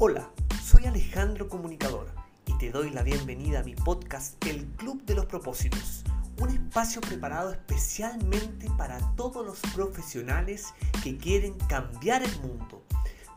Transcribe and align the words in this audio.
Hola, 0.00 0.30
soy 0.62 0.86
Alejandro 0.86 1.48
Comunicador 1.48 2.06
y 2.46 2.56
te 2.58 2.70
doy 2.70 2.90
la 2.90 3.02
bienvenida 3.02 3.58
a 3.58 3.62
mi 3.64 3.74
podcast 3.74 4.36
El 4.46 4.64
Club 4.76 5.04
de 5.04 5.16
los 5.16 5.26
Propósitos, 5.26 6.04
un 6.40 6.50
espacio 6.50 7.00
preparado 7.00 7.50
especialmente 7.50 8.70
para 8.78 9.00
todos 9.16 9.44
los 9.44 9.58
profesionales 9.74 10.72
que 11.02 11.16
quieren 11.16 11.54
cambiar 11.68 12.22
el 12.22 12.30
mundo. 12.42 12.84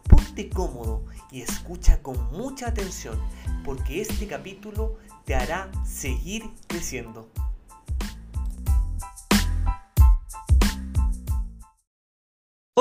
Ponte 0.08 0.52
cómodo 0.52 1.04
y 1.32 1.42
escucha 1.42 2.04
con 2.04 2.32
mucha 2.32 2.68
atención 2.68 3.20
porque 3.66 4.00
este 4.00 4.28
capítulo 4.28 5.00
te 5.26 5.34
hará 5.34 5.72
seguir 5.84 6.44
creciendo. 6.68 7.28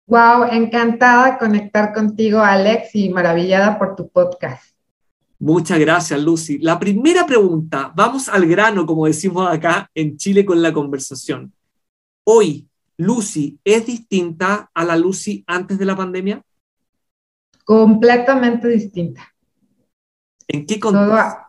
Wow, 0.07 0.45
encantada 0.51 1.31
de 1.31 1.37
conectar 1.37 1.93
contigo, 1.93 2.39
Alex, 2.39 2.95
y 2.95 3.09
maravillada 3.09 3.77
por 3.77 3.97
tu 3.97 4.07
podcast. 4.07 4.63
Muchas 5.37 5.77
gracias, 5.79 6.21
Lucy. 6.21 6.59
La 6.59 6.79
primera 6.79 7.25
pregunta, 7.25 7.91
vamos 7.93 8.29
al 8.29 8.45
grano, 8.45 8.85
como 8.85 9.05
decimos 9.05 9.49
acá 9.51 9.91
en 9.93 10.15
Chile 10.15 10.45
con 10.45 10.61
la 10.61 10.71
conversación. 10.71 11.51
Hoy, 12.23 12.69
Lucy 12.95 13.59
es 13.65 13.85
distinta 13.85 14.71
a 14.73 14.85
la 14.85 14.95
Lucy 14.95 15.43
antes 15.45 15.77
de 15.77 15.83
la 15.83 15.97
pandemia? 15.97 16.41
Completamente 17.63 18.67
distinta. 18.67 19.21
¿En 20.47 20.65
qué 20.65 20.79
contexto? 20.79 21.47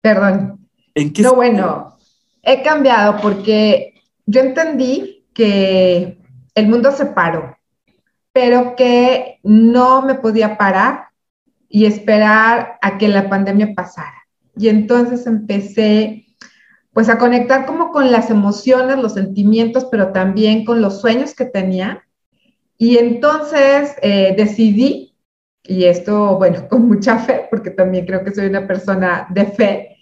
Perdón. 0.00 0.68
¿En 0.94 1.12
qué 1.12 1.22
no, 1.22 1.34
bueno, 1.34 1.98
he 2.42 2.62
cambiado 2.62 3.20
porque 3.20 3.94
yo 4.26 4.40
entendí 4.40 5.26
que 5.34 6.18
el 6.54 6.68
mundo 6.68 6.92
se 6.92 7.06
paró, 7.06 7.56
pero 8.32 8.74
que 8.76 9.38
no 9.42 10.02
me 10.02 10.14
podía 10.14 10.58
parar 10.58 11.08
y 11.68 11.86
esperar 11.86 12.78
a 12.80 12.98
que 12.98 13.08
la 13.08 13.28
pandemia 13.28 13.74
pasara. 13.74 14.26
Y 14.56 14.68
entonces 14.68 15.26
empecé 15.26 16.26
pues 16.92 17.08
a 17.08 17.18
conectar 17.18 17.64
como 17.64 17.92
con 17.92 18.10
las 18.10 18.28
emociones, 18.30 18.98
los 18.98 19.14
sentimientos, 19.14 19.84
pero 19.84 20.12
también 20.12 20.64
con 20.64 20.80
los 20.80 21.00
sueños 21.00 21.34
que 21.34 21.44
tenía 21.44 22.07
y 22.78 22.96
entonces 22.96 23.96
eh, 24.00 24.34
decidí, 24.36 25.16
y 25.64 25.84
esto, 25.84 26.38
bueno, 26.38 26.66
con 26.70 26.88
mucha 26.88 27.18
fe, 27.18 27.46
porque 27.50 27.70
también 27.70 28.06
creo 28.06 28.24
que 28.24 28.34
soy 28.34 28.46
una 28.46 28.66
persona 28.66 29.26
de 29.30 29.44
fe, 29.46 29.96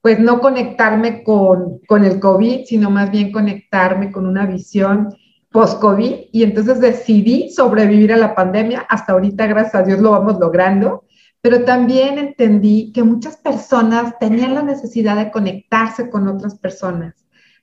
pues 0.00 0.18
no 0.18 0.40
conectarme 0.40 1.22
con, 1.22 1.78
con 1.86 2.04
el 2.04 2.18
COVID, 2.18 2.64
sino 2.64 2.90
más 2.90 3.10
bien 3.10 3.30
conectarme 3.30 4.10
con 4.10 4.26
una 4.26 4.46
visión 4.46 5.14
post-COVID. 5.52 6.14
Y 6.32 6.42
entonces 6.42 6.80
decidí 6.80 7.50
sobrevivir 7.50 8.12
a 8.12 8.16
la 8.16 8.34
pandemia. 8.34 8.80
Hasta 8.88 9.12
ahorita, 9.12 9.46
gracias 9.46 9.76
a 9.76 9.84
Dios, 9.84 10.00
lo 10.00 10.10
vamos 10.10 10.40
logrando. 10.40 11.04
Pero 11.40 11.64
también 11.64 12.18
entendí 12.18 12.90
que 12.92 13.04
muchas 13.04 13.36
personas 13.36 14.18
tenían 14.18 14.54
la 14.54 14.62
necesidad 14.62 15.16
de 15.16 15.30
conectarse 15.30 16.10
con 16.10 16.26
otras 16.26 16.56
personas, 16.56 17.14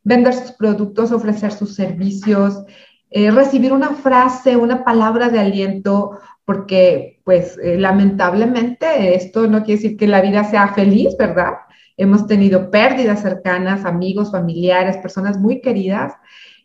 vender 0.03 0.34
sus 0.34 0.51
productos, 0.51 1.12
ofrecer 1.12 1.51
sus 1.51 1.75
servicios, 1.75 2.63
eh, 3.12 3.31
recibir 3.31 3.74
una 3.74 3.96
frase, 3.96 4.56
una 4.56 4.84
palabra 4.84 5.30
de 5.30 5.40
aliento, 5.40 6.20
porque 6.46 7.20
pues 7.24 7.58
eh, 7.64 7.78
lamentablemente 7.78 9.16
esto 9.16 9.47
no 9.47 9.64
quiere 9.64 9.81
decir 9.81 9.97
que 9.97 10.08
la 10.08 10.22
vida 10.22 10.44
sea 10.44 10.70
feliz, 10.70 11.16
¿verdad? 11.18 11.53
Hemos 11.98 12.28
tenido 12.28 12.72
pérdidas 12.72 13.22
cercanas, 13.22 13.86
amigos, 13.86 14.31
familiares, 14.31 14.98
personas 14.98 15.38
muy 15.38 15.62
queridas. 15.62 16.14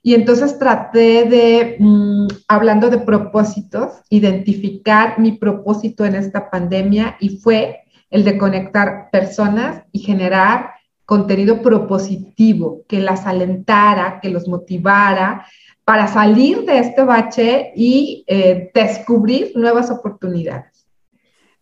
Y 0.03 0.15
entonces 0.15 0.59
traté 0.59 1.25
de, 1.25 1.77
mm, 1.79 2.27
hablando 2.49 2.91
de 2.91 2.99
propósitos, 2.99 4.03
identificar 4.11 5.19
mi 5.19 5.33
propósito 5.33 6.05
en 6.05 6.15
esta 6.15 6.51
pandemia 6.51 7.17
y 7.21 7.39
fue 7.39 7.85
el 8.11 8.23
de 8.23 8.37
conectar 8.37 9.09
personas 9.11 9.83
y 9.93 10.01
generar 10.01 10.75
contenido 11.07 11.63
propositivo 11.63 12.83
que 12.89 13.01
las 13.01 13.27
alentara, 13.27 14.21
que 14.21 14.31
los 14.31 14.47
motivara, 14.47 15.47
para 15.85 16.09
salir 16.09 16.65
de 16.65 16.79
este 16.79 17.03
bache 17.03 17.73
y 17.77 18.25
eh, 18.27 18.71
descubrir 18.75 19.53
nuevas 19.55 19.91
oportunidades. 19.91 20.87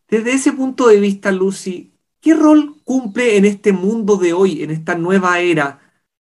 Desde 0.09 0.33
ese 0.33 0.53
punto 0.53 0.89
de 0.89 1.01
vista, 1.01 1.33
Lucy, 1.33 1.95
¿qué 2.21 2.35
rol 2.35 2.77
cumple 2.85 3.37
en 3.37 3.45
este 3.45 3.73
mundo 3.73 4.17
de 4.17 4.33
hoy, 4.33 4.63
en 4.63 4.71
esta 4.71 4.95
nueva 4.95 5.41
era, 5.41 5.81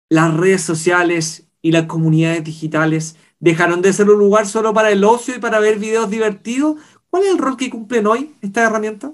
las 0.09 0.33
redes 0.35 0.61
sociales 0.61 1.47
y 1.61 1.71
las 1.71 1.85
comunidades 1.85 2.43
digitales? 2.43 3.17
¿Dejaron 3.39 3.81
de 3.81 3.93
ser 3.93 4.09
un 4.09 4.19
lugar 4.19 4.47
solo 4.47 4.73
para 4.73 4.91
el 4.91 5.03
ocio 5.03 5.35
y 5.35 5.39
para 5.39 5.59
ver 5.59 5.77
videos 5.77 6.09
divertidos? 6.09 6.77
¿Cuál 7.09 7.23
es 7.23 7.31
el 7.31 7.37
rol 7.37 7.57
que 7.57 7.69
cumplen 7.69 8.07
hoy 8.07 8.33
estas 8.41 8.69
herramientas? 8.69 9.11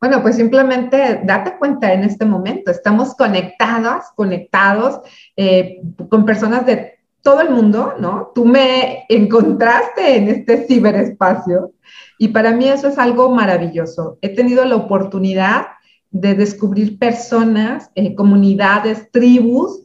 Bueno, 0.00 0.20
pues 0.22 0.36
simplemente 0.36 1.20
date 1.24 1.56
cuenta 1.58 1.92
en 1.92 2.02
este 2.02 2.24
momento, 2.24 2.72
estamos 2.72 3.14
conectadas, 3.14 4.10
conectados 4.16 5.00
eh, 5.36 5.80
con 6.08 6.24
personas 6.24 6.66
de 6.66 7.01
todo 7.22 7.40
el 7.40 7.50
mundo, 7.50 7.94
¿no? 7.98 8.32
Tú 8.34 8.44
me 8.44 9.04
encontraste 9.08 10.16
en 10.16 10.28
este 10.28 10.66
ciberespacio 10.66 11.72
y 12.18 12.28
para 12.28 12.52
mí 12.52 12.68
eso 12.68 12.88
es 12.88 12.98
algo 12.98 13.30
maravilloso. 13.30 14.18
He 14.20 14.30
tenido 14.30 14.64
la 14.64 14.76
oportunidad 14.76 15.66
de 16.10 16.34
descubrir 16.34 16.98
personas, 16.98 17.90
eh, 17.94 18.14
comunidades, 18.14 19.10
tribus 19.10 19.82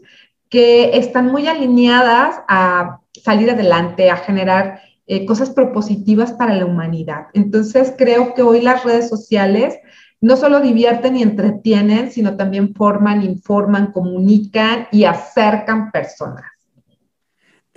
que 0.50 0.98
están 0.98 1.32
muy 1.32 1.48
alineadas 1.48 2.42
a 2.48 3.00
salir 3.24 3.52
adelante, 3.52 4.10
a 4.10 4.18
generar 4.18 4.82
eh, 5.06 5.26
cosas 5.26 5.52
propositivas 5.52 6.34
para 6.34 6.56
la 6.56 6.66
humanidad. 6.66 7.28
Entonces 7.34 7.94
creo 7.98 8.34
que 8.34 8.42
hoy 8.42 8.62
las 8.62 8.84
redes 8.84 9.10
sociales 9.10 9.78
no 10.20 10.36
solo 10.36 10.60
divierten 10.60 11.16
y 11.16 11.24
entretienen, 11.24 12.12
sino 12.12 12.36
también 12.36 12.74
forman, 12.74 13.22
informan, 13.22 13.92
comunican 13.92 14.88
y 14.92 15.04
acercan 15.04 15.92
personas. 15.92 16.57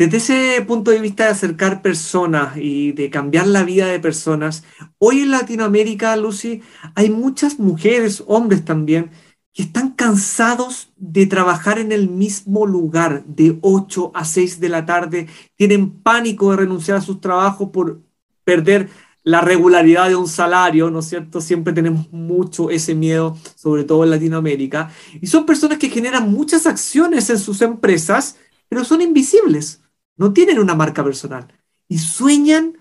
Desde 0.01 0.17
ese 0.17 0.63
punto 0.63 0.91
de 0.91 0.99
vista 0.99 1.25
de 1.25 1.33
acercar 1.33 1.83
personas 1.83 2.57
y 2.57 2.93
de 2.93 3.11
cambiar 3.11 3.47
la 3.47 3.65
vida 3.65 3.85
de 3.85 4.01
personas, 4.01 4.65
hoy 4.97 5.21
en 5.21 5.31
Latinoamérica, 5.31 6.17
Lucy, 6.17 6.63
hay 6.95 7.11
muchas 7.11 7.59
mujeres, 7.59 8.25
hombres 8.27 8.65
también, 8.65 9.11
que 9.53 9.65
están 9.65 9.91
cansados 9.91 10.91
de 10.97 11.27
trabajar 11.27 11.79
en 11.79 11.93
el 11.93 12.09
mismo 12.09 12.65
lugar 12.65 13.27
de 13.27 13.59
8 13.61 14.13
a 14.15 14.25
6 14.25 14.59
de 14.59 14.69
la 14.71 14.87
tarde, 14.87 15.27
tienen 15.55 15.91
pánico 15.91 16.51
de 16.51 16.57
renunciar 16.57 16.97
a 16.97 17.03
sus 17.03 17.21
trabajos 17.21 17.69
por 17.69 18.01
perder 18.43 18.89
la 19.23 19.43
regularidad 19.43 20.09
de 20.09 20.17
un 20.17 20.29
salario, 20.29 20.91
¿no 20.91 21.01
es 21.01 21.11
cierto? 21.11 21.43
Siempre 21.43 21.75
tenemos 21.75 22.11
mucho 22.11 22.71
ese 22.71 22.95
miedo, 22.95 23.37
sobre 23.55 23.85
todo 23.85 24.05
en 24.05 24.11
Latinoamérica. 24.13 24.91
Y 25.21 25.27
son 25.27 25.45
personas 25.45 25.77
que 25.77 25.91
generan 25.91 26.33
muchas 26.33 26.67
acciones 26.67 27.29
en 27.29 27.39
sus 27.39 27.61
empresas, 27.61 28.39
pero 28.71 28.83
son 28.83 29.03
invisibles, 29.03 29.83
no 30.21 30.35
tienen 30.35 30.59
una 30.59 30.75
marca 30.75 31.03
personal 31.03 31.49
y 31.89 31.97
sueñan 31.97 32.77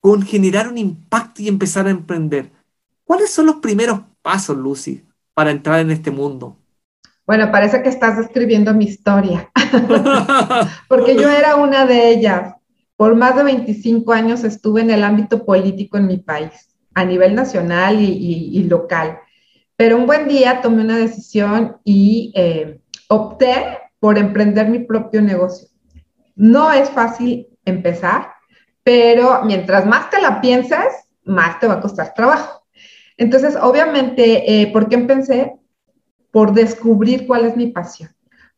con 0.00 0.22
generar 0.22 0.66
un 0.66 0.76
impacto 0.76 1.40
y 1.40 1.46
empezar 1.46 1.86
a 1.86 1.90
emprender. 1.90 2.50
¿Cuáles 3.04 3.30
son 3.30 3.46
los 3.46 3.56
primeros 3.56 4.00
pasos, 4.22 4.56
Lucy, 4.56 5.04
para 5.32 5.52
entrar 5.52 5.78
en 5.78 5.92
este 5.92 6.10
mundo? 6.10 6.56
Bueno, 7.24 7.52
parece 7.52 7.80
que 7.80 7.88
estás 7.88 8.18
describiendo 8.18 8.74
mi 8.74 8.86
historia, 8.86 9.48
porque 10.88 11.14
yo 11.14 11.30
era 11.30 11.54
una 11.54 11.86
de 11.86 12.10
ellas. 12.10 12.54
Por 12.96 13.14
más 13.14 13.36
de 13.36 13.44
25 13.44 14.12
años 14.12 14.42
estuve 14.42 14.80
en 14.80 14.90
el 14.90 15.04
ámbito 15.04 15.44
político 15.44 15.96
en 15.96 16.08
mi 16.08 16.16
país, 16.16 16.74
a 16.92 17.04
nivel 17.04 17.36
nacional 17.36 18.00
y, 18.00 18.64
local. 18.64 19.20
Pero 19.76 19.96
un 19.96 20.06
buen 20.06 20.26
día 20.26 20.60
tomé 20.60 20.82
una 20.82 20.98
decisión 20.98 21.76
y 21.84 22.32
eh, 22.34 22.80
opté 23.08 23.78
por 24.00 24.18
emprender 24.18 24.68
mi 24.68 24.80
propio 24.80 25.22
negocio. 25.22 25.69
No 26.34 26.72
es 26.72 26.90
fácil 26.90 27.48
empezar, 27.64 28.32
pero 28.82 29.42
mientras 29.44 29.86
más 29.86 30.10
te 30.10 30.20
la 30.20 30.40
pienses, 30.40 30.86
más 31.24 31.60
te 31.60 31.66
va 31.66 31.74
a 31.74 31.80
costar 31.80 32.14
trabajo. 32.14 32.64
Entonces, 33.16 33.56
obviamente, 33.60 34.62
eh, 34.62 34.72
¿por 34.72 34.88
qué 34.88 34.94
empecé? 34.96 35.54
Por 36.30 36.54
descubrir 36.54 37.26
cuál 37.26 37.44
es 37.44 37.56
mi 37.56 37.66
pasión, 37.66 38.10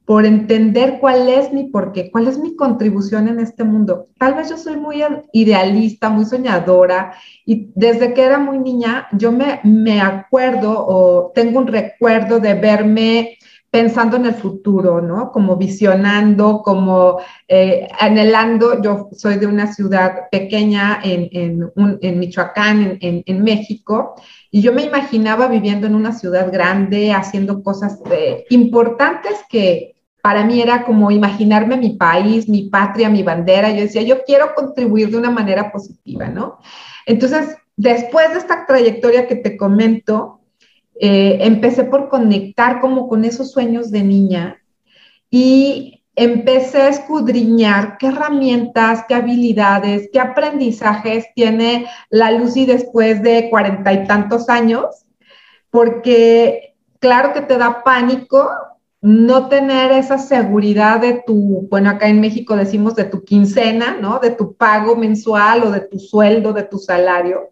por 0.04 0.24
entender 0.24 0.98
cuál 1.00 1.28
es 1.28 1.52
mi 1.52 1.64
porqué, 1.64 2.10
cuál 2.10 2.28
es 2.28 2.38
mi 2.38 2.54
contribución 2.54 3.28
en 3.28 3.40
este 3.40 3.64
mundo. 3.64 4.08
Tal 4.18 4.34
vez 4.34 4.50
yo 4.50 4.56
soy 4.56 4.76
muy 4.76 5.02
idealista, 5.32 6.10
muy 6.10 6.24
soñadora, 6.24 7.14
y 7.44 7.70
desde 7.74 8.14
que 8.14 8.22
era 8.22 8.38
muy 8.38 8.58
niña, 8.58 9.08
yo 9.12 9.32
me, 9.32 9.60
me 9.64 10.00
acuerdo 10.00 10.86
o 10.86 11.32
tengo 11.34 11.58
un 11.58 11.66
recuerdo 11.66 12.38
de 12.38 12.54
verme 12.54 13.38
pensando 13.72 14.18
en 14.18 14.26
el 14.26 14.34
futuro, 14.34 15.00
¿no? 15.00 15.32
Como 15.32 15.56
visionando, 15.56 16.60
como 16.62 17.20
eh, 17.48 17.88
anhelando. 17.98 18.82
Yo 18.82 19.08
soy 19.16 19.36
de 19.38 19.46
una 19.46 19.72
ciudad 19.72 20.28
pequeña 20.30 21.00
en, 21.02 21.70
Michoacán, 22.18 22.98
en, 23.00 23.22
en, 23.24 23.42
México, 23.42 24.14
y 24.50 24.60
yo 24.60 24.74
me 24.74 24.82
imaginaba 24.82 25.48
viviendo 25.48 25.86
en 25.86 25.94
una 25.94 26.12
ciudad 26.12 26.52
grande, 26.52 27.14
haciendo 27.14 27.62
cosas 27.62 27.98
eh, 28.10 28.44
importantes 28.50 29.38
que 29.48 29.94
para 30.20 30.44
mí 30.44 30.60
era 30.60 30.84
como 30.84 31.10
imaginarme 31.10 31.78
mi 31.78 31.96
país, 31.96 32.50
mi 32.50 32.68
patria, 32.68 33.08
mi 33.08 33.22
bandera. 33.22 33.70
Yo 33.70 33.80
decía, 33.80 34.02
yo 34.02 34.22
quiero 34.24 34.54
contribuir 34.54 35.10
de 35.10 35.16
una 35.16 35.30
manera 35.30 35.72
positiva, 35.72 36.28
¿no? 36.28 36.58
Entonces, 37.06 37.56
después 37.74 38.34
de 38.34 38.38
esta 38.38 38.66
trayectoria 38.66 39.26
que 39.26 39.36
te 39.36 39.56
comento, 39.56 40.41
eh, 41.04 41.38
empecé 41.40 41.82
por 41.82 42.08
conectar 42.08 42.80
como 42.80 43.08
con 43.08 43.24
esos 43.24 43.50
sueños 43.50 43.90
de 43.90 44.04
niña 44.04 44.62
y 45.28 46.04
empecé 46.14 46.82
a 46.82 46.90
escudriñar 46.90 47.98
qué 47.98 48.06
herramientas, 48.06 49.04
qué 49.08 49.14
habilidades, 49.16 50.10
qué 50.12 50.20
aprendizajes 50.20 51.26
tiene 51.34 51.86
la 52.08 52.30
Lucy 52.30 52.66
después 52.66 53.20
de 53.20 53.50
cuarenta 53.50 53.92
y 53.92 54.06
tantos 54.06 54.48
años, 54.48 55.04
porque 55.70 56.76
claro 57.00 57.32
que 57.32 57.40
te 57.40 57.58
da 57.58 57.82
pánico 57.82 58.48
no 59.00 59.48
tener 59.48 59.90
esa 59.90 60.18
seguridad 60.18 61.00
de 61.00 61.24
tu, 61.26 61.66
bueno, 61.68 61.90
acá 61.90 62.06
en 62.06 62.20
México 62.20 62.54
decimos 62.54 62.94
de 62.94 63.06
tu 63.06 63.24
quincena, 63.24 63.96
¿no? 64.00 64.20
De 64.20 64.30
tu 64.30 64.54
pago 64.54 64.94
mensual 64.94 65.64
o 65.64 65.72
de 65.72 65.80
tu 65.80 65.98
sueldo, 65.98 66.52
de 66.52 66.62
tu 66.62 66.78
salario. 66.78 67.51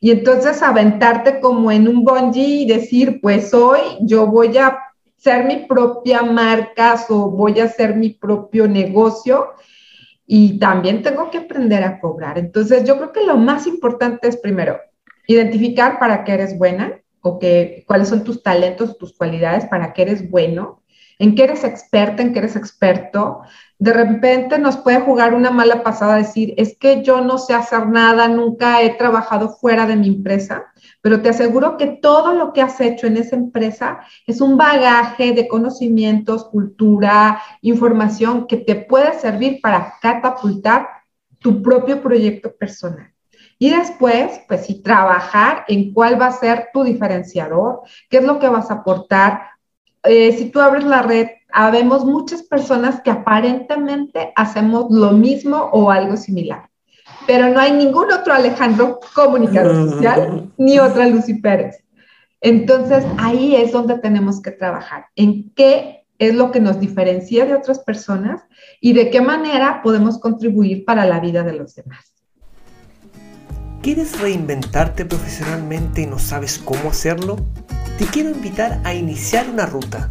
Y 0.00 0.10
entonces 0.10 0.62
aventarte 0.62 1.40
como 1.40 1.70
en 1.70 1.88
un 1.88 2.04
bungee 2.04 2.62
y 2.62 2.66
decir, 2.66 3.20
pues 3.20 3.52
hoy 3.54 3.80
yo 4.00 4.26
voy 4.26 4.56
a 4.58 4.78
ser 5.16 5.44
mi 5.44 5.66
propia 5.66 6.22
marca 6.22 6.94
o 7.08 7.30
voy 7.30 7.60
a 7.60 7.64
hacer 7.64 7.96
mi 7.96 8.10
propio 8.10 8.68
negocio 8.68 9.48
y 10.26 10.58
también 10.58 11.02
tengo 11.02 11.30
que 11.30 11.38
aprender 11.38 11.82
a 11.84 12.00
cobrar. 12.00 12.38
Entonces 12.38 12.84
yo 12.84 12.96
creo 12.96 13.12
que 13.12 13.24
lo 13.24 13.36
más 13.36 13.66
importante 13.66 14.28
es 14.28 14.36
primero 14.36 14.78
identificar 15.26 15.98
para 15.98 16.24
qué 16.24 16.32
eres 16.32 16.56
buena 16.58 17.00
o 17.20 17.38
que, 17.38 17.84
cuáles 17.86 18.08
son 18.08 18.22
tus 18.22 18.42
talentos, 18.42 18.98
tus 18.98 19.16
cualidades, 19.16 19.64
para 19.66 19.92
qué 19.92 20.02
eres 20.02 20.30
bueno, 20.30 20.82
en 21.18 21.34
qué 21.34 21.44
eres 21.44 21.64
experta, 21.64 22.22
en 22.22 22.32
qué 22.32 22.40
eres 22.40 22.56
experto, 22.56 23.40
de 23.78 23.92
repente 23.92 24.58
nos 24.58 24.76
puede 24.78 25.00
jugar 25.00 25.34
una 25.34 25.50
mala 25.50 25.82
pasada 25.82 26.16
decir, 26.16 26.54
es 26.56 26.76
que 26.78 27.02
yo 27.02 27.20
no 27.20 27.38
sé 27.38 27.54
hacer 27.54 27.88
nada, 27.88 28.28
nunca 28.28 28.82
he 28.82 28.90
trabajado 28.90 29.50
fuera 29.50 29.86
de 29.86 29.96
mi 29.96 30.08
empresa, 30.08 30.66
pero 31.02 31.20
te 31.20 31.28
aseguro 31.28 31.76
que 31.76 31.86
todo 31.86 32.32
lo 32.32 32.52
que 32.52 32.62
has 32.62 32.80
hecho 32.80 33.06
en 33.06 33.16
esa 33.16 33.36
empresa 33.36 34.00
es 34.26 34.40
un 34.40 34.56
bagaje 34.56 35.32
de 35.32 35.48
conocimientos, 35.48 36.46
cultura, 36.46 37.42
información 37.60 38.46
que 38.46 38.56
te 38.56 38.76
puede 38.76 39.18
servir 39.18 39.60
para 39.60 39.94
catapultar 40.00 40.88
tu 41.38 41.62
propio 41.62 42.02
proyecto 42.02 42.54
personal. 42.56 43.12
Y 43.58 43.70
después, 43.70 44.40
pues 44.48 44.66
sí, 44.66 44.82
trabajar 44.82 45.64
en 45.68 45.92
cuál 45.94 46.20
va 46.20 46.26
a 46.26 46.32
ser 46.32 46.68
tu 46.74 46.84
diferenciador, 46.84 47.80
qué 48.10 48.18
es 48.18 48.24
lo 48.24 48.38
que 48.38 48.48
vas 48.48 48.70
a 48.70 48.74
aportar. 48.74 49.55
Eh, 50.04 50.32
si 50.36 50.50
tú 50.50 50.60
abres 50.60 50.84
la 50.84 51.02
red 51.02 51.28
habemos 51.56 52.04
muchas 52.04 52.42
personas 52.42 53.00
que 53.00 53.10
aparentemente 53.10 54.32
hacemos 54.36 54.88
lo 54.90 55.12
mismo 55.12 55.56
o 55.72 55.90
algo 55.90 56.18
similar, 56.18 56.68
pero 57.26 57.48
no 57.48 57.58
hay 57.58 57.72
ningún 57.72 58.12
otro 58.12 58.34
Alejandro 58.34 59.00
comunicador 59.14 59.90
social 59.90 60.50
ni 60.58 60.78
otra 60.78 61.08
Lucy 61.08 61.34
Pérez. 61.34 61.82
Entonces 62.42 63.04
ahí 63.16 63.56
es 63.56 63.72
donde 63.72 63.98
tenemos 63.98 64.42
que 64.42 64.50
trabajar, 64.50 65.06
en 65.16 65.50
qué 65.54 66.04
es 66.18 66.34
lo 66.34 66.50
que 66.50 66.60
nos 66.60 66.78
diferencia 66.78 67.46
de 67.46 67.54
otras 67.54 67.78
personas 67.78 68.42
y 68.80 68.92
de 68.92 69.10
qué 69.10 69.22
manera 69.22 69.80
podemos 69.82 70.18
contribuir 70.18 70.84
para 70.84 71.06
la 71.06 71.20
vida 71.20 71.42
de 71.42 71.54
los 71.54 71.74
demás. 71.74 72.12
¿Quieres 73.82 74.20
reinventarte 74.20 75.04
profesionalmente 75.04 76.02
y 76.02 76.06
no 76.06 76.18
sabes 76.18 76.58
cómo 76.58 76.90
hacerlo? 76.90 77.36
Te 77.98 78.06
quiero 78.06 78.30
invitar 78.30 78.80
a 78.84 78.94
iniciar 78.94 79.48
una 79.48 79.66
ruta 79.66 80.10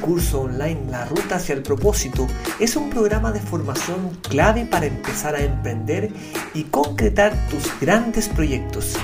curso 0.00 0.42
online 0.42 0.90
La 0.90 1.04
Ruta 1.04 1.36
hacia 1.36 1.54
el 1.54 1.62
Propósito 1.62 2.26
es 2.58 2.74
un 2.76 2.90
programa 2.90 3.30
de 3.32 3.40
formación 3.40 4.18
clave 4.28 4.66
para 4.66 4.86
empezar 4.86 5.36
a 5.36 5.42
emprender 5.42 6.10
y 6.54 6.64
concretar 6.64 7.32
tus 7.48 7.62
grandes 7.80 8.28
proyectos. 8.28 8.96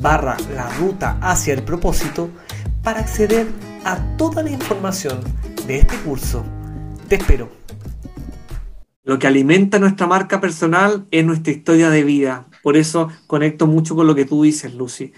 barra 0.00 0.36
La 0.54 0.68
Ruta 0.78 1.18
hacia 1.20 1.54
el 1.54 1.62
Propósito 1.62 2.30
para 2.82 3.00
acceder 3.00 3.46
a 3.84 3.98
toda 4.16 4.42
la 4.42 4.50
información 4.50 5.20
de 5.66 5.78
este 5.78 5.96
curso. 5.98 6.44
Te 7.08 7.14
espero. 7.16 7.50
Lo 9.08 9.18
que 9.18 9.26
alimenta 9.26 9.78
nuestra 9.78 10.06
marca 10.06 10.38
personal 10.38 11.08
es 11.10 11.24
nuestra 11.24 11.50
historia 11.50 11.88
de 11.88 12.04
vida. 12.04 12.46
Por 12.62 12.76
eso 12.76 13.08
conecto 13.26 13.66
mucho 13.66 13.96
con 13.96 14.06
lo 14.06 14.14
que 14.14 14.26
tú 14.26 14.42
dices, 14.42 14.74
Lucy. 14.74 15.14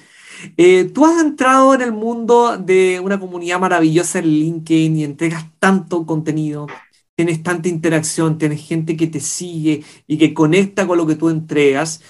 Eh, 0.56 0.84
tú 0.94 1.04
has 1.06 1.20
entrado 1.20 1.74
en 1.74 1.82
el 1.82 1.90
mundo 1.90 2.56
de 2.56 3.00
una 3.00 3.18
comunidad 3.18 3.58
maravillosa 3.58 4.20
en 4.20 4.26
LinkedIn 4.26 4.96
y 4.96 5.02
entregas 5.02 5.46
tanto 5.58 6.06
contenido, 6.06 6.68
tienes 7.16 7.42
tanta 7.42 7.68
interacción, 7.68 8.38
tienes 8.38 8.64
gente 8.64 8.96
que 8.96 9.08
te 9.08 9.18
sigue 9.18 9.82
y 10.06 10.18
que 10.18 10.34
conecta 10.34 10.86
con 10.86 10.96
lo 10.96 11.04
que 11.04 11.16
tú 11.16 11.28
entregas. 11.28 12.00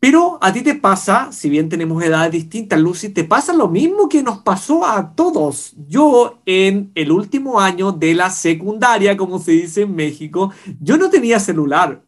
Pero 0.00 0.38
a 0.40 0.50
ti 0.50 0.62
te 0.62 0.74
pasa, 0.74 1.30
si 1.30 1.50
bien 1.50 1.68
tenemos 1.68 2.02
edades 2.02 2.32
distintas, 2.32 2.80
Lucy, 2.80 3.10
te 3.10 3.24
pasa 3.24 3.52
lo 3.52 3.68
mismo 3.68 4.08
que 4.08 4.22
nos 4.22 4.38
pasó 4.38 4.86
a 4.86 5.14
todos. 5.14 5.74
Yo 5.88 6.40
en 6.46 6.90
el 6.94 7.12
último 7.12 7.60
año 7.60 7.92
de 7.92 8.14
la 8.14 8.30
secundaria, 8.30 9.16
como 9.18 9.38
se 9.38 9.52
dice 9.52 9.82
en 9.82 9.94
México, 9.94 10.52
yo 10.80 10.96
no 10.96 11.10
tenía 11.10 11.38
celular. 11.38 12.02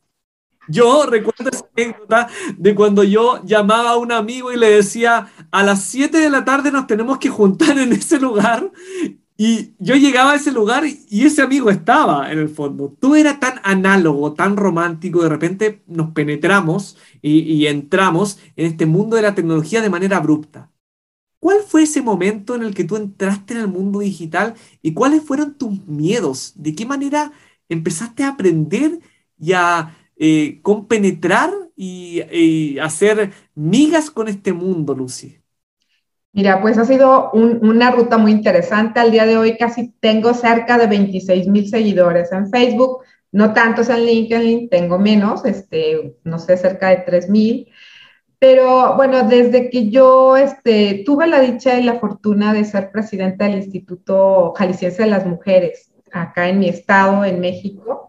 Yo 0.68 1.04
recuerdo 1.06 1.50
esa 1.50 1.66
anécdota 1.76 2.28
de 2.56 2.74
cuando 2.74 3.04
yo 3.04 3.44
llamaba 3.44 3.90
a 3.90 3.96
un 3.96 4.12
amigo 4.12 4.52
y 4.52 4.56
le 4.56 4.70
decía, 4.70 5.26
a 5.50 5.62
las 5.62 5.82
7 5.84 6.18
de 6.18 6.30
la 6.30 6.44
tarde 6.44 6.72
nos 6.72 6.86
tenemos 6.86 7.18
que 7.18 7.28
juntar 7.28 7.78
en 7.78 7.92
ese 7.92 8.18
lugar 8.18 8.70
y 9.36 9.74
yo 9.78 9.96
llegaba 9.96 10.32
a 10.32 10.36
ese 10.36 10.52
lugar 10.52 10.84
y 10.86 11.24
ese 11.24 11.42
amigo 11.42 11.70
estaba 11.70 12.30
en 12.30 12.38
el 12.38 12.48
fondo. 12.48 12.94
Tú 13.00 13.14
era 13.14 13.40
tan 13.40 13.60
análogo, 13.64 14.34
tan 14.34 14.56
romántico, 14.56 15.22
de 15.22 15.28
repente 15.28 15.82
nos 15.86 16.10
penetramos 16.10 16.96
y, 17.22 17.66
entramos 17.66 18.38
en 18.56 18.66
este 18.66 18.86
mundo 18.86 19.16
de 19.16 19.22
la 19.22 19.34
tecnología 19.34 19.80
de 19.80 19.90
manera 19.90 20.18
abrupta. 20.18 20.70
¿Cuál 21.38 21.58
fue 21.66 21.84
ese 21.84 22.02
momento 22.02 22.54
en 22.54 22.62
el 22.62 22.74
que 22.74 22.84
tú 22.84 22.96
entraste 22.96 23.54
en 23.54 23.60
el 23.60 23.68
mundo 23.68 24.00
digital 24.00 24.54
y 24.80 24.92
cuáles 24.94 25.22
fueron 25.22 25.54
tus 25.54 25.86
miedos? 25.86 26.52
¿De 26.56 26.74
qué 26.74 26.86
manera 26.86 27.32
empezaste 27.68 28.22
a 28.22 28.28
aprender 28.28 29.00
y 29.38 29.52
a 29.54 29.96
eh, 30.16 30.60
compenetrar 30.62 31.52
y, 31.74 32.78
hacer 32.78 33.32
migas 33.54 34.10
con 34.10 34.28
este 34.28 34.52
mundo, 34.52 34.94
Lucy? 34.94 35.41
Mira, 36.34 36.62
pues 36.62 36.78
ha 36.78 36.86
sido 36.86 37.30
una 37.32 37.90
ruta 37.90 38.16
muy 38.16 38.32
interesante. 38.32 39.00
Al 39.00 39.10
día 39.10 39.26
de 39.26 39.36
hoy 39.36 39.58
casi 39.58 39.92
tengo 40.00 40.32
cerca 40.32 40.78
de 40.78 40.86
26 40.86 41.46
mil 41.48 41.68
seguidores 41.68 42.32
en 42.32 42.48
Facebook, 42.50 43.00
no 43.32 43.52
tantos 43.52 43.90
en 43.90 44.06
LinkedIn, 44.06 44.70
tengo 44.70 44.98
menos, 44.98 45.44
este, 45.44 46.16
no 46.24 46.38
sé, 46.38 46.56
cerca 46.56 46.88
de 46.88 46.98
3 46.98 47.28
mil. 47.28 47.68
Pero 48.38 48.96
bueno, 48.96 49.28
desde 49.28 49.68
que 49.68 49.90
yo 49.90 50.36
este, 50.38 51.02
tuve 51.04 51.26
la 51.26 51.40
dicha 51.40 51.78
y 51.78 51.82
la 51.84 52.00
fortuna 52.00 52.54
de 52.54 52.64
ser 52.64 52.90
presidenta 52.90 53.44
del 53.44 53.58
Instituto 53.58 54.54
Jalisciense 54.56 55.02
de 55.02 55.10
las 55.10 55.26
Mujeres, 55.26 55.92
acá 56.12 56.48
en 56.48 56.58
mi 56.58 56.68
estado, 56.68 57.24
en 57.26 57.40
México, 57.40 58.08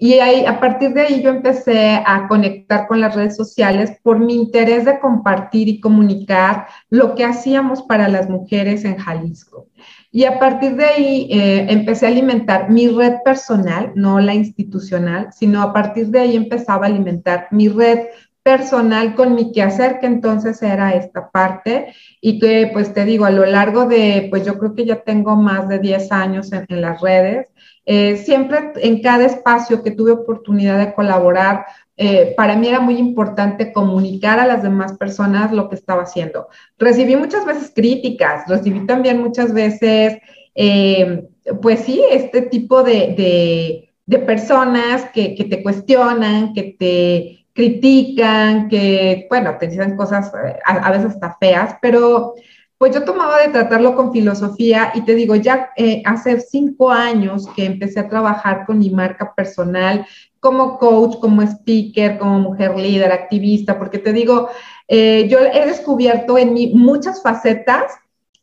y 0.00 0.14
ahí, 0.14 0.46
a 0.46 0.60
partir 0.60 0.94
de 0.94 1.00
ahí 1.00 1.22
yo 1.22 1.30
empecé 1.30 2.00
a 2.06 2.28
conectar 2.28 2.86
con 2.86 3.00
las 3.00 3.16
redes 3.16 3.36
sociales 3.36 3.98
por 4.02 4.20
mi 4.20 4.36
interés 4.36 4.84
de 4.84 5.00
compartir 5.00 5.68
y 5.68 5.80
comunicar 5.80 6.68
lo 6.88 7.16
que 7.16 7.24
hacíamos 7.24 7.82
para 7.82 8.08
las 8.08 8.30
mujeres 8.30 8.84
en 8.84 8.96
Jalisco. 8.96 9.66
Y 10.12 10.24
a 10.24 10.38
partir 10.38 10.76
de 10.76 10.84
ahí 10.84 11.28
eh, 11.30 11.66
empecé 11.68 12.06
a 12.06 12.10
alimentar 12.10 12.70
mi 12.70 12.88
red 12.88 13.16
personal, 13.24 13.92
no 13.96 14.20
la 14.20 14.34
institucional, 14.34 15.30
sino 15.32 15.60
a 15.62 15.72
partir 15.72 16.06
de 16.06 16.20
ahí 16.20 16.36
empezaba 16.36 16.86
a 16.86 16.88
alimentar 16.88 17.48
mi 17.50 17.68
red 17.68 18.06
personal 18.48 19.14
con 19.14 19.34
mi 19.34 19.52
quehacer, 19.52 20.00
que 20.00 20.06
entonces 20.06 20.62
era 20.62 20.94
esta 20.94 21.30
parte, 21.30 21.92
y 22.22 22.38
que 22.38 22.70
pues 22.72 22.94
te 22.94 23.04
digo, 23.04 23.26
a 23.26 23.30
lo 23.30 23.44
largo 23.44 23.84
de, 23.84 24.28
pues 24.30 24.46
yo 24.46 24.58
creo 24.58 24.74
que 24.74 24.86
ya 24.86 25.02
tengo 25.02 25.36
más 25.36 25.68
de 25.68 25.78
10 25.78 26.10
años 26.12 26.50
en, 26.52 26.64
las 26.80 26.98
redes, 27.02 27.48
eh, 27.90 28.18
siempre 28.18 28.72
en 28.82 29.00
cada 29.00 29.24
espacio 29.24 29.82
que 29.82 29.90
tuve 29.90 30.12
oportunidad 30.12 30.78
de 30.78 30.92
colaborar, 30.92 31.64
eh, 31.96 32.34
para 32.36 32.54
mí 32.54 32.68
era 32.68 32.80
muy 32.80 32.98
importante 32.98 33.72
comunicar 33.72 34.38
a 34.38 34.46
las 34.46 34.62
demás 34.62 34.92
personas 34.98 35.52
lo 35.52 35.70
que 35.70 35.76
estaba 35.76 36.02
haciendo. 36.02 36.48
Recibí 36.78 37.16
muchas 37.16 37.46
veces 37.46 37.72
críticas, 37.74 38.46
recibí 38.46 38.84
también 38.86 39.22
muchas 39.22 39.54
veces, 39.54 40.18
eh, 40.54 41.28
pues 41.62 41.80
sí, 41.80 42.04
este 42.10 42.42
tipo 42.42 42.82
de, 42.82 43.88
de, 44.06 44.18
personas 44.18 45.06
que, 45.14 45.34
que 45.34 45.44
te 45.44 45.62
cuestionan, 45.62 46.52
que 46.52 46.76
te 46.78 47.38
critican, 47.54 48.68
que, 48.68 49.26
bueno, 49.28 49.56
te 49.58 49.66
dicen 49.66 49.96
cosas 49.96 50.30
eh, 50.34 50.58
a, 50.64 50.92
veces 50.92 51.14
hasta 51.14 51.38
feas, 51.40 51.74
pero 51.82 52.34
pues 52.78 52.94
yo 52.94 53.04
tomaba 53.04 53.40
de 53.40 53.48
tratarlo 53.48 53.96
con 53.96 54.12
filosofía 54.12 54.92
y 54.94 55.02
te 55.02 55.16
digo, 55.16 55.34
ya 55.34 55.70
eh, 55.76 56.00
hace 56.06 56.40
cinco 56.40 56.90
años 56.90 57.48
que 57.54 57.64
empecé 57.64 57.98
a 57.98 58.08
trabajar 58.08 58.64
con 58.66 58.78
mi 58.78 58.90
marca 58.90 59.34
personal 59.34 60.06
como 60.38 60.78
coach, 60.78 61.16
como 61.20 61.42
speaker, 61.42 62.18
como 62.18 62.38
mujer 62.38 62.76
líder, 62.76 63.10
activista, 63.10 63.76
porque 63.76 63.98
te 63.98 64.12
digo, 64.12 64.48
eh, 64.86 65.26
yo 65.28 65.40
he 65.40 65.66
descubierto 65.66 66.38
en 66.38 66.54
mí 66.54 66.72
muchas 66.72 67.20
facetas 67.20 67.92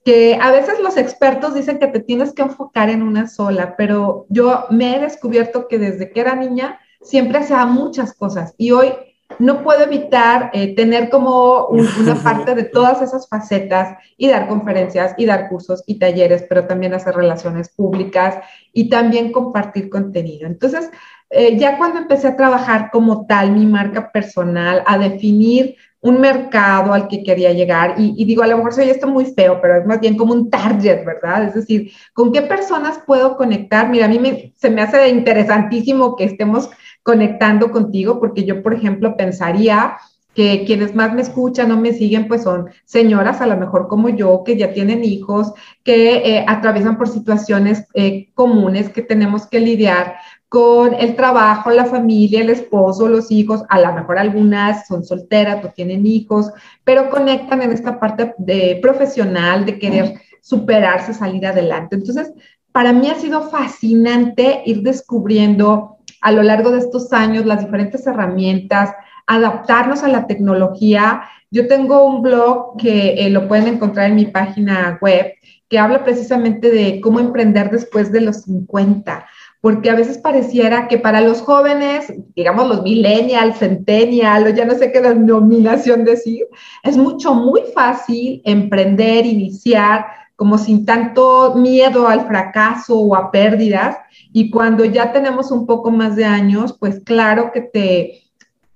que 0.03 0.37
a 0.39 0.51
veces 0.51 0.79
los 0.81 0.97
expertos 0.97 1.55
dicen 1.55 1.79
que 1.79 1.87
te 1.87 2.01
tienes 2.01 2.33
que 2.33 2.41
enfocar 2.41 2.89
en 2.89 3.01
una 3.01 3.27
sola, 3.27 3.75
pero 3.77 4.25
yo 4.29 4.65
me 4.69 4.95
he 4.95 4.99
descubierto 4.99 5.67
que 5.69 5.79
desde 5.79 6.11
que 6.11 6.19
era 6.19 6.35
niña 6.35 6.79
siempre 7.01 7.39
hacía 7.39 7.65
muchas 7.65 8.13
cosas 8.13 8.53
y 8.57 8.71
hoy 8.71 8.93
no 9.39 9.63
puedo 9.63 9.83
evitar 9.83 10.49
eh, 10.53 10.75
tener 10.75 11.09
como 11.09 11.67
una 11.67 12.15
parte 12.23 12.55
de 12.55 12.63
todas 12.63 13.01
esas 13.01 13.27
facetas 13.27 13.97
y 14.17 14.29
dar 14.29 14.47
conferencias 14.47 15.13
y 15.17 15.25
dar 15.25 15.49
cursos 15.49 15.83
y 15.85 15.99
talleres, 15.99 16.45
pero 16.47 16.65
también 16.65 16.93
hacer 16.93 17.15
relaciones 17.15 17.69
públicas 17.69 18.37
y 18.73 18.89
también 18.89 19.31
compartir 19.31 19.89
contenido. 19.89 20.47
Entonces, 20.47 20.89
eh, 21.29 21.57
ya 21.57 21.77
cuando 21.77 21.99
empecé 21.99 22.27
a 22.27 22.35
trabajar 22.35 22.89
como 22.91 23.25
tal 23.25 23.51
mi 23.51 23.65
marca 23.65 24.11
personal, 24.11 24.83
a 24.85 24.97
definir 24.97 25.75
un 26.05 26.21
mercado 26.21 26.93
al 26.93 27.07
que 27.07 27.23
quería 27.23 27.51
llegar, 27.51 27.95
y, 27.97 28.23
digo, 28.25 28.43
a 28.43 28.47
lo 28.47 28.57
mejor 28.57 28.73
soy 28.73 28.89
esto 28.89 29.07
muy 29.07 29.25
feo, 29.25 29.59
pero 29.59 29.79
es 29.79 29.87
más 29.87 29.99
bien 29.99 30.15
como 30.15 30.33
un 30.33 30.51
target, 30.51 31.03
¿verdad? 31.03 31.45
Es 31.45 31.55
decir, 31.55 31.91
¿con 32.13 32.31
qué 32.31 32.43
personas 32.43 32.99
puedo 33.07 33.35
conectar? 33.35 33.89
Mira, 33.89 34.05
a 34.05 34.09
mí 34.09 34.53
se 34.55 34.69
me 34.69 34.83
hace 34.83 35.09
interesantísimo 35.09 36.15
que 36.15 36.25
estemos 36.25 36.69
conectando 37.01 37.71
contigo, 37.71 38.19
porque 38.19 38.43
yo, 38.43 38.61
por 38.61 38.75
ejemplo, 38.75 39.17
pensaría 39.17 39.97
que 40.35 40.63
quienes 40.67 40.93
más 40.93 41.11
me 41.11 41.23
escuchan 41.23 41.71
o 41.71 41.77
me 41.77 41.93
siguen, 41.93 42.27
pues 42.27 42.43
son 42.43 42.69
señoras, 42.83 43.41
a 43.41 43.47
lo 43.47 43.57
mejor 43.57 43.87
como 43.87 44.09
yo, 44.09 44.43
que 44.45 44.57
ya 44.57 44.73
tienen 44.73 45.03
hijos, 45.03 45.53
que 45.83 46.17
eh, 46.17 46.45
atraviesan 46.47 46.99
por 46.99 47.07
situaciones 47.07 47.87
eh, 47.95 48.27
comunes 48.35 48.89
que 48.89 49.01
tenemos 49.01 49.47
que 49.47 49.59
lidiar 49.59 50.17
con 50.55 50.93
el 50.93 51.17
trabajo, 51.17 51.69
la 51.69 51.83
familia, 51.83 52.39
el 52.39 52.49
esposo, 52.49 53.09
los 53.09 53.29
hijos, 53.29 53.63
a 53.67 53.77
lo 53.81 53.91
mejor 53.91 54.17
algunas 54.17 54.87
son 54.87 55.03
solteras 55.03 55.65
o 55.65 55.67
tienen 55.67 56.05
hijos, 56.05 56.49
pero 56.85 57.09
conectan 57.09 57.61
en 57.61 57.73
esta 57.73 57.99
parte 57.99 58.33
de 58.37 58.79
profesional, 58.81 59.65
de 59.65 59.77
querer 59.77 60.21
superarse, 60.41 61.13
salir 61.13 61.45
adelante. 61.45 61.97
Entonces, 61.97 62.31
para 62.71 62.93
mí 62.93 63.09
ha 63.09 63.15
sido 63.15 63.49
fascinante 63.49 64.61
ir 64.65 64.81
descubriendo 64.81 65.97
a 66.21 66.31
lo 66.31 66.41
largo 66.41 66.71
de 66.71 66.79
estos 66.79 67.11
años 67.11 67.45
las 67.45 67.59
diferentes 67.59 68.07
herramientas, 68.07 68.91
adaptarnos 69.27 70.03
a 70.03 70.07
la 70.07 70.25
tecnología. 70.25 71.23
Yo 71.51 71.67
tengo 71.67 72.05
un 72.05 72.21
blog 72.21 72.77
que 72.77 73.15
eh, 73.15 73.29
lo 73.29 73.49
pueden 73.49 73.67
encontrar 73.67 74.09
en 74.09 74.15
mi 74.15 74.27
página 74.27 74.99
web 75.01 75.33
que 75.67 75.79
habla 75.79 76.03
precisamente 76.03 76.69
de 76.69 77.01
cómo 77.01 77.19
emprender 77.19 77.71
después 77.71 78.11
de 78.11 78.21
los 78.21 78.43
50, 78.43 79.25
porque 79.65 79.89
a 79.89 79.95
veces 79.95 80.19
pareciera 80.19 80.87
que 80.87 80.99
para 80.99 81.21
los 81.21 81.41
jóvenes, 81.41 82.13
digamos 82.35 82.67
los 82.67 82.83
millennials, 82.83 83.57
centennial, 83.57 84.45
o 84.45 84.49
ya 84.49 84.63
no 84.63 84.75
sé 84.75 84.91
qué 84.91 85.01
denominación 85.01 86.05
decir, 86.05 86.45
es 86.83 86.95
mucho, 86.95 87.33
muy 87.33 87.61
fácil 87.73 88.43
emprender, 88.45 89.25
iniciar, 89.25 90.05
como 90.35 90.59
sin 90.59 90.85
tanto 90.85 91.55
miedo 91.55 92.07
al 92.07 92.27
fracaso 92.27 92.95
o 92.95 93.15
a 93.15 93.31
pérdidas. 93.31 93.97
Y 94.31 94.51
cuando 94.51 94.85
ya 94.85 95.11
tenemos 95.11 95.49
un 95.49 95.65
poco 95.65 95.89
más 95.89 96.15
de 96.15 96.25
años, 96.25 96.77
pues 96.79 96.99
claro 97.03 97.51
que 97.51 97.61
te, 97.61 98.21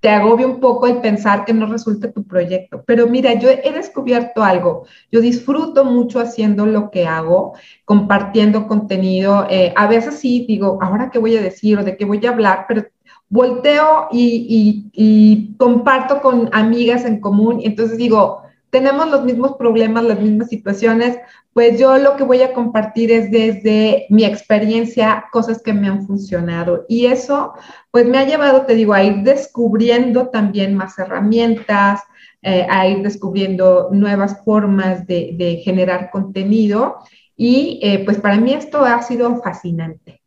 te 0.00 0.08
agobia 0.08 0.46
un 0.46 0.60
poco 0.60 0.86
el 0.86 1.00
pensar 1.00 1.44
que 1.44 1.52
no 1.52 1.66
resulte 1.66 2.08
tu 2.08 2.24
proyecto. 2.24 2.82
Pero 2.86 3.06
mira, 3.06 3.34
yo 3.34 3.50
he 3.50 3.70
descubierto 3.72 4.42
algo. 4.42 4.86
Yo 5.12 5.20
disfruto 5.20 5.84
mucho 5.84 6.20
haciendo 6.20 6.66
lo 6.66 6.90
que 6.90 7.06
hago, 7.06 7.54
compartiendo 7.84 8.66
contenido. 8.66 9.46
Eh, 9.50 9.72
a 9.76 9.86
veces 9.86 10.18
sí 10.18 10.46
digo, 10.48 10.78
ahora 10.82 11.10
qué 11.10 11.18
voy 11.18 11.36
a 11.36 11.42
decir 11.42 11.78
o 11.78 11.84
de 11.84 11.96
qué 11.96 12.06
voy 12.06 12.24
a 12.26 12.30
hablar, 12.30 12.64
pero 12.66 12.84
volteo 13.28 14.08
y, 14.10 14.90
y 14.92 15.56
comparto 15.56 16.22
con 16.22 16.48
amigas 16.52 17.04
en 17.04 17.20
común. 17.20 17.60
Y 17.60 17.66
entonces 17.66 17.98
digo, 17.98 18.42
tenemos 18.70 19.10
los 19.10 19.24
mismos 19.24 19.56
problemas, 19.56 20.04
las 20.04 20.20
mismas 20.20 20.48
situaciones, 20.48 21.18
pues 21.52 21.78
yo 21.78 21.98
lo 21.98 22.16
que 22.16 22.22
voy 22.22 22.42
a 22.42 22.52
compartir 22.52 23.10
es 23.10 23.30
desde 23.30 24.06
mi 24.08 24.24
experiencia, 24.24 25.24
cosas 25.32 25.60
que 25.62 25.72
me 25.72 25.88
han 25.88 26.06
funcionado. 26.06 26.84
Y 26.88 27.06
eso, 27.06 27.54
pues 27.90 28.06
me 28.06 28.18
ha 28.18 28.24
llevado, 28.24 28.66
te 28.66 28.74
digo, 28.74 28.94
a 28.94 29.02
ir 29.02 29.22
descubriendo 29.24 30.28
también 30.28 30.74
más 30.76 30.98
herramientas, 30.98 32.00
eh, 32.42 32.66
a 32.70 32.86
ir 32.86 33.02
descubriendo 33.02 33.88
nuevas 33.92 34.42
formas 34.44 35.06
de, 35.06 35.60
generar 35.64 36.10
contenido. 36.10 36.98
Y 37.36 37.80
eh, 37.82 38.04
pues 38.04 38.18
para 38.18 38.36
mí 38.36 38.52
esto 38.52 38.84
ha 38.84 39.02
sido 39.02 39.42
fascinante. 39.42 40.19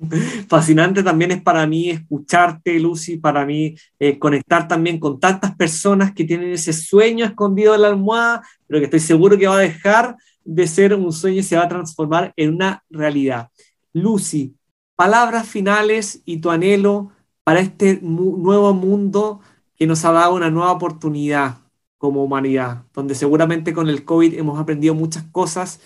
Fascinante 0.48 1.02
también 1.02 1.30
es 1.30 1.42
para 1.42 1.66
mí 1.66 1.90
escucharte, 1.90 2.78
Lucy, 2.80 3.18
para 3.18 3.44
mí 3.44 3.74
eh, 3.98 4.18
conectar 4.18 4.66
también 4.66 4.98
con 4.98 5.20
tantas 5.20 5.54
personas 5.56 6.12
que 6.12 6.24
tienen 6.24 6.52
ese 6.52 6.72
sueño 6.72 7.24
escondido 7.24 7.74
en 7.74 7.82
la 7.82 7.88
almohada, 7.88 8.42
pero 8.66 8.80
que 8.80 8.84
estoy 8.84 9.00
seguro 9.00 9.36
que 9.36 9.46
va 9.46 9.56
a 9.56 9.60
dejar 9.60 10.16
de 10.44 10.66
ser 10.66 10.94
un 10.94 11.12
sueño 11.12 11.40
y 11.40 11.42
se 11.42 11.56
va 11.56 11.64
a 11.64 11.68
transformar 11.68 12.32
en 12.36 12.54
una 12.54 12.82
realidad. 12.88 13.50
Lucy, 13.92 14.56
palabras 14.96 15.46
finales 15.46 16.22
y 16.24 16.38
tu 16.38 16.50
anhelo 16.50 17.10
para 17.44 17.60
este 17.60 18.00
nuevo 18.02 18.72
mundo 18.72 19.40
que 19.76 19.86
nos 19.86 20.04
ha 20.04 20.12
dado 20.12 20.34
una 20.34 20.50
nueva 20.50 20.72
oportunidad 20.72 21.58
como 21.98 22.24
humanidad, 22.24 22.84
donde 22.94 23.14
seguramente 23.14 23.74
con 23.74 23.88
el 23.88 24.04
COVID 24.04 24.38
hemos 24.38 24.58
aprendido 24.58 24.94
muchas 24.94 25.24
cosas, 25.24 25.80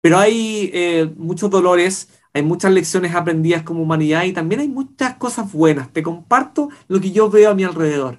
pero 0.00 0.18
hay 0.18 0.70
eh, 0.72 1.12
muchos 1.16 1.50
dolores 1.50 2.19
hay 2.32 2.42
muchas 2.42 2.72
lecciones 2.72 3.14
aprendidas 3.14 3.62
como 3.62 3.82
humanidad 3.82 4.24
y 4.24 4.32
también 4.32 4.60
hay 4.60 4.68
muchas 4.68 5.16
cosas 5.16 5.52
buenas. 5.52 5.92
Te 5.92 6.02
comparto 6.02 6.68
lo 6.88 7.00
que 7.00 7.10
yo 7.10 7.28
veo 7.28 7.50
a 7.50 7.54
mi 7.54 7.64
alrededor. 7.64 8.18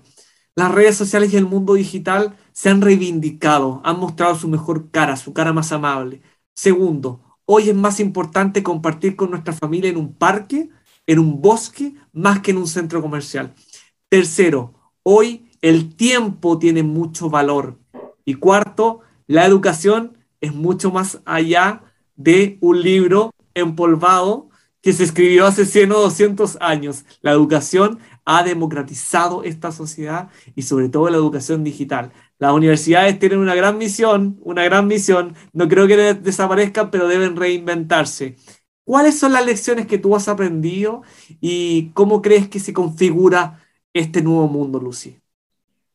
Las 0.56 0.72
redes 0.72 0.98
sociales 0.98 1.34
y 1.34 1.38
el 1.38 1.46
mundo 1.46 1.76
digital 1.76 2.36
se 2.52 2.70
han 2.70 2.82
reivindicado, 2.82 3.82
han 3.86 4.00
mostrado 4.00 4.36
su 4.36 4.50
mejor 4.50 4.92
cara, 4.92 5.16
su 5.16 5.34
cara 5.34 5.54
más 5.54 5.72
amable. 5.72 6.22
Segundo, 6.54 7.22
hoy 7.46 7.70
es 7.70 7.76
más 7.76 8.00
importante 8.02 8.62
compartir 8.62 9.16
con 9.16 9.32
nuestra 9.32 9.54
familia 9.54 9.90
en 9.90 9.98
un 9.98 10.14
parque, 10.14 10.70
en 11.08 11.20
un 11.20 11.42
bosque, 11.42 11.96
más 12.12 12.42
que 12.42 12.52
en 12.52 12.58
un 12.58 12.68
centro 12.68 13.02
comercial. 13.02 13.54
Tercero, 14.10 14.74
hoy 15.04 15.50
el 15.62 15.96
tiempo 15.96 16.60
tiene 16.60 16.84
mucho 16.84 17.30
valor. 17.30 17.80
Y 18.26 18.34
cuarto, 18.34 19.00
la 19.28 19.46
educación 19.46 20.18
es 20.42 20.54
mucho 20.54 20.92
más 20.92 21.22
allá 21.24 21.84
de 22.16 22.58
un 22.62 22.82
libro 22.82 23.32
empolvado 23.54 24.50
que 24.82 24.94
se 24.94 25.04
escribió 25.04 25.46
hace 25.46 25.66
100 25.66 25.92
o 25.92 26.00
200 26.00 26.58
años. 26.60 27.06
La 27.22 27.32
educación 27.32 28.00
ha 28.26 28.44
democratizado 28.44 29.44
esta 29.44 29.72
sociedad 29.72 30.30
y 30.56 30.64
sobre 30.64 30.90
todo 30.90 31.10
la 31.10 31.18
educación 31.18 31.64
digital. 31.64 32.12
Las 32.40 32.54
universidades 32.54 33.20
tienen 33.20 33.40
una 33.40 33.56
gran 33.56 33.78
misión, 33.78 34.40
una 34.42 34.64
gran 34.64 34.88
misión, 34.88 35.36
no 35.54 35.68
creo 35.68 35.88
que 35.88 36.16
desaparezcan, 36.16 36.90
pero 36.90 37.08
deben 37.08 37.36
reinventarse. 37.36 38.36
¿Cuáles 38.84 39.20
son 39.20 39.34
las 39.34 39.46
lecciones 39.46 39.86
que 39.86 40.00
tú 40.00 40.16
has 40.16 40.28
aprendido 40.28 41.04
y 41.40 41.92
cómo 41.94 42.22
crees 42.22 42.48
que 42.48 42.60
se 42.60 42.74
configura 42.74 43.60
este 43.94 44.24
nuevo 44.24 44.48
mundo, 44.48 44.80
Lucy? 44.80 45.18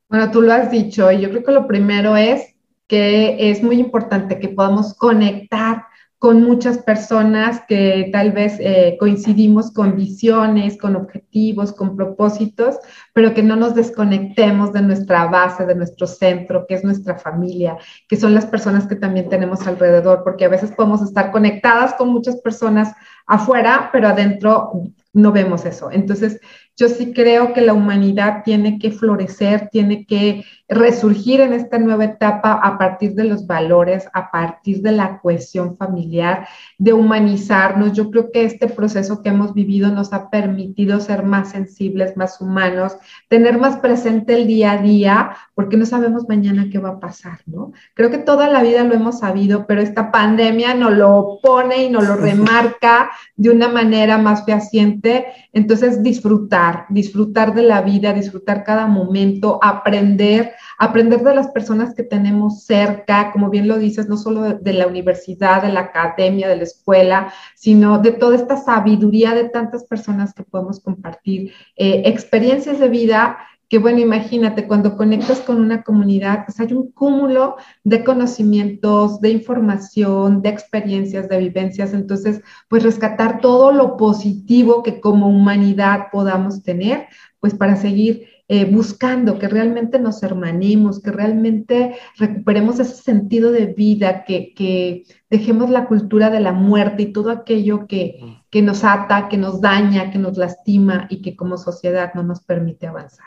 Bueno, 0.09 0.31
tú 0.31 0.41
lo 0.41 0.53
has 0.53 0.71
dicho 0.71 1.11
yo 1.11 1.29
creo 1.31 1.43
que 1.43 1.53
lo 1.53 1.67
primero 1.67 2.17
es 2.17 2.55
que 2.87 3.51
es 3.51 3.63
muy 3.63 3.81
importante 3.81 4.39
que 4.39 4.49
podamos 4.49 4.95
conectar 4.95 5.86
con 6.19 6.43
muchas 6.43 6.79
personas 6.79 7.63
que 7.69 8.09
tal 8.11 8.33
vez 8.33 8.57
eh, 8.59 8.97
coincidimos 8.99 9.71
con 9.71 9.97
visiones, 9.97 10.79
con 10.79 10.97
objetivos, 10.97 11.73
con 11.73 11.95
propósitos, 11.95 12.77
pero 13.13 13.35
que 13.35 13.43
no 13.43 13.55
nos 13.55 13.75
desconectemos 13.75 14.73
de 14.73 14.83
nuestra 14.83 15.27
base, 15.27 15.67
de 15.67 15.75
nuestro 15.75 16.07
centro, 16.07 16.67
que 16.67 16.75
es 16.75 16.85
nuestra 16.85 17.17
familia, 17.17 17.77
que 18.09 18.17
son 18.17 18.35
las 18.35 18.47
personas 18.47 18.87
que 18.87 18.97
también 18.97 19.29
tenemos 19.29 19.67
alrededor, 19.67 20.25
porque 20.25 20.47
a 20.47 20.51
veces 20.51 20.73
podemos 20.73 21.03
estar 21.03 21.31
conectadas 21.31 21.95
con 21.95 22.09
muchas 22.09 22.37
personas 22.41 22.95
afuera, 23.27 23.91
pero 23.93 24.09
adentro 24.09 24.73
no 25.13 25.33
vemos 25.33 25.65
eso. 25.67 25.91
Entonces, 25.91 26.41
yo 26.76 26.90
sí 26.90 27.14
creo 27.14 27.54
que 27.54 27.62
la 27.62 27.73
humanidad 27.73 28.42
tiene 28.45 28.78
que 28.78 28.90
florecer, 28.90 29.71
tiene 29.73 30.04
que 30.04 30.45
resurgir 30.68 31.40
en 31.40 31.52
esta 31.52 31.78
nueva 31.78 32.04
etapa 32.04 32.52
a 32.52 32.76
partir 32.76 33.14
de 33.14 33.25
los 33.25 33.47
valores, 33.47 34.06
a 34.12 34.30
partir 34.30 34.83
de 34.83 34.92
la 34.92 35.21
cohesión 35.21 35.76
familiar, 35.76 36.47
de 36.76 36.92
humanizarnos. 36.92 37.92
Yo 37.95 38.11
creo 38.11 38.30
que 38.30 38.45
este 38.45 38.66
proceso 38.66 39.23
que 39.23 39.30
hemos 39.30 39.54
vivido 39.54 39.90
nos 39.90 40.12
ha 40.12 40.28
permitido 40.28 41.00
ser 41.00 41.23
más 41.23 41.50
sensibles, 41.50 42.16
más 42.16 42.40
humanos, 42.40 42.97
tener 43.28 43.59
más 43.59 43.76
presente 43.78 44.35
el 44.35 44.47
día 44.47 44.73
a 44.73 44.83
día, 44.83 45.30
porque 45.54 45.78
no 45.78 45.87
sabemos 45.87 46.28
mañana 46.28 46.66
qué 46.71 46.78
va 46.78 46.90
a 46.90 47.00
pasar, 47.00 47.38
¿no? 47.47 47.73
Creo 47.95 48.11
que 48.11 48.18
toda 48.18 48.49
la 48.49 48.62
vida 48.62 48.85
lo 48.85 48.92
hemos 48.92 49.21
sabido, 49.21 49.66
pero 49.66 49.80
esta 49.80 50.11
pandemia 50.11 50.75
nos 50.75 50.92
lo 50.92 51.38
pone 51.42 51.85
y 51.85 51.90
nos 51.90 52.06
lo 52.06 52.16
remarca 52.16 53.11
de 53.37 53.50
una 53.50 53.68
manera 53.68 54.18
más 54.18 54.45
fehaciente. 54.45 55.26
Entonces, 55.52 56.02
disfrutar 56.02 56.66
disfrutar, 56.89 57.55
de 57.55 57.63
la 57.63 57.83
vida, 57.83 58.13
disfrutar 58.13 58.65
cada 58.65 58.87
momento, 58.87 59.59
aprender, 59.63 60.53
aprender 60.79 61.23
de 61.23 61.35
las 61.35 61.49
personas 61.49 61.95
que 61.95 62.03
tenemos 62.03 62.65
cerca, 62.65 63.33
como 63.33 63.51
bien 63.51 63.69
lo 63.69 63.79
dices, 63.79 64.09
no 64.09 64.17
solo 64.17 64.43
de, 64.43 64.73
la 64.73 64.87
universidad, 64.87 65.63
de 65.63 65.73
la 65.73 65.81
academia, 65.81 66.49
de 66.49 66.57
la 66.57 66.63
escuela, 66.63 67.33
sino 67.55 67.99
de 67.99 68.13
toda 68.13 68.37
esta 68.37 68.57
sabiduría 68.57 69.35
de 69.35 69.49
tantas 69.49 69.85
personas 69.85 70.35
que 70.35 70.43
podemos 70.43 70.81
compartir, 70.81 71.53
eh, 71.77 72.03
experiencias 72.07 72.79
de 72.79 72.89
vida 72.89 73.39
que 73.69 73.79
bueno, 73.79 73.99
imagínate, 73.99 74.67
cuando 74.69 74.97
conectas 74.97 75.41
con 75.41 75.61
una 75.61 75.83
comunidad, 75.83 76.45
pues 76.47 76.61
hay 76.61 76.73
un 76.73 76.93
cúmulo 76.93 77.57
de 77.83 78.05
conocimientos, 78.05 79.21
de 79.21 79.31
información, 79.31 80.41
de 80.41 80.51
experiencias, 80.51 81.29
de 81.29 81.39
vivencias, 81.39 81.93
entonces, 81.93 82.43
pues 82.69 82.85
rescatar 82.85 83.41
todo 83.41 83.73
lo 83.73 83.97
positivo 83.97 84.83
que 84.85 85.01
como 85.01 85.29
humanidad 85.29 86.07
podamos 86.13 86.63
tener, 86.63 87.09
pues 87.41 87.55
para 87.55 87.77
seguir 87.77 88.29
eh, 88.49 88.65
buscando 88.65 89.41
que 89.41 89.49
realmente 89.49 89.99
nos 89.99 90.23
hermanemos, 90.23 91.03
que 91.03 91.11
realmente 91.11 91.97
recuperemos 92.17 92.79
ese 92.79 92.95
sentido 93.03 93.51
de 93.51 93.67
vida, 93.67 94.25
que, 94.25 94.55
que 94.55 95.03
dejemos 95.29 95.71
la 95.71 95.87
cultura 95.87 96.31
de 96.31 96.39
la 96.39 96.53
muerte 96.53 97.03
y 97.03 97.13
todo 97.13 97.31
aquello 97.31 97.89
que, 97.89 98.21
que 98.49 98.63
nos 98.63 98.85
ata, 98.85 99.29
que 99.29 99.37
nos 99.37 99.61
daña, 99.61 100.13
que 100.13 100.19
nos 100.19 100.37
lastima 100.37 101.09
y 101.11 101.21
que 101.23 101.35
como 101.35 101.59
sociedad 101.59 102.13
no 102.15 102.23
nos 102.23 102.41
permite 102.41 102.87
avanzar. 102.87 103.27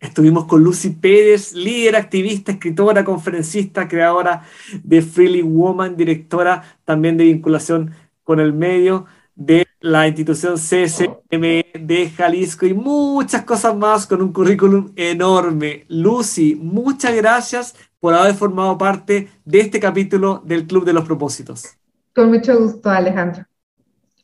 Estuvimos 0.00 0.44
con 0.44 0.62
Lucy 0.62 0.90
Pérez, 0.90 1.52
líder, 1.54 1.96
activista, 1.96 2.52
escritora, 2.52 3.04
conferencista, 3.04 3.88
creadora 3.88 4.44
de 4.84 5.02
Freely 5.02 5.42
Woman, 5.42 5.96
directora 5.96 6.62
también 6.84 7.16
de 7.16 7.24
vinculación 7.24 7.92
con 8.22 8.38
el 8.38 8.52
medio 8.52 9.06
de 9.34 9.66
la 9.80 10.06
institución 10.06 10.54
CSM 10.54 11.40
de 11.80 12.12
Jalisco 12.16 12.66
y 12.66 12.74
muchas 12.74 13.44
cosas 13.44 13.76
más 13.76 14.06
con 14.06 14.22
un 14.22 14.32
currículum 14.32 14.92
enorme. 14.94 15.84
Lucy, 15.88 16.54
muchas 16.54 17.14
gracias 17.16 17.74
por 17.98 18.14
haber 18.14 18.34
formado 18.34 18.78
parte 18.78 19.28
de 19.44 19.60
este 19.60 19.80
capítulo 19.80 20.42
del 20.44 20.66
Club 20.66 20.84
de 20.84 20.92
los 20.92 21.04
Propósitos. 21.04 21.76
Con 22.14 22.30
mucho 22.30 22.56
gusto, 22.56 22.88
Alejandro 22.88 23.47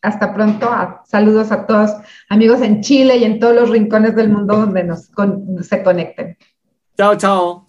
hasta 0.04 0.34
pronto. 0.34 0.70
Saludos 1.04 1.50
a 1.50 1.66
todos 1.66 1.90
amigos 2.28 2.60
en 2.60 2.82
Chile 2.82 3.16
y 3.16 3.24
en 3.24 3.40
todos 3.40 3.54
los 3.54 3.70
rincones 3.70 4.14
del 4.14 4.28
mundo 4.28 4.56
donde 4.56 4.84
nos 4.84 5.10
se 5.62 5.82
conecten. 5.82 6.36
Chao, 6.96 7.16
chao. 7.16 7.66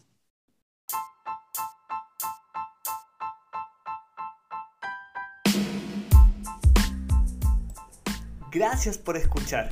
Gracias 8.52 8.98
por 8.98 9.18
escuchar. 9.18 9.70